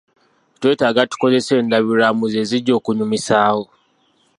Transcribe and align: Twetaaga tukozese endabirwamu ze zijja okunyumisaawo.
Twetaaga 0.59 1.01
tukozese 1.11 1.51
endabirwamu 1.61 2.25
ze 2.31 2.41
zijja 2.49 2.73
okunyumisaawo. 2.79 3.65